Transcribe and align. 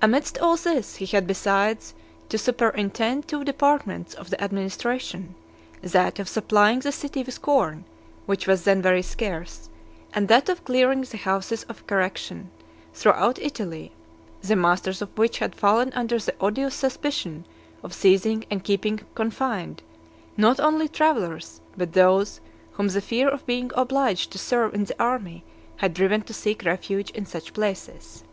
Amidst 0.00 0.38
all 0.38 0.56
this, 0.56 0.96
he 0.96 1.04
had 1.04 1.26
besides 1.26 1.92
to 2.30 2.38
superintend 2.38 3.28
two 3.28 3.44
departments 3.44 4.14
of 4.14 4.30
the 4.30 4.42
administration, 4.42 5.34
that 5.82 6.18
of 6.18 6.26
supplying 6.26 6.80
the 6.80 6.90
city 6.90 7.22
with 7.22 7.42
corn, 7.42 7.84
which 8.24 8.46
was 8.46 8.64
then 8.64 8.80
very 8.80 9.02
scarce, 9.02 9.68
and 10.14 10.26
that 10.28 10.48
of 10.48 10.64
clearing 10.64 11.02
the 11.02 11.18
houses 11.18 11.64
of 11.64 11.86
correction 11.86 12.50
throughout 12.94 13.38
Italy, 13.40 13.92
the 14.40 14.56
masters 14.56 15.02
of 15.02 15.10
which 15.18 15.36
had 15.38 15.54
fallen 15.54 15.92
under 15.92 16.18
the 16.18 16.34
odious 16.40 16.74
suspicion 16.74 17.44
of 17.82 17.92
seizing 17.92 18.46
and 18.50 18.64
keeping 18.64 19.00
confined, 19.14 19.82
not 20.38 20.58
only 20.58 20.88
travellers, 20.88 21.60
but 21.76 21.92
those 21.92 22.40
whom 22.72 22.88
the 22.88 23.02
fear 23.02 23.28
of 23.28 23.44
being 23.44 23.70
obliged 23.74 24.30
to 24.30 24.38
serve 24.38 24.72
in 24.72 24.86
the 24.86 24.96
army 24.98 25.44
had 25.76 25.92
driven 25.92 26.22
to 26.22 26.32
seek 26.32 26.64
refuge 26.64 27.10
in 27.10 27.26
such 27.26 27.52
places. 27.52 28.24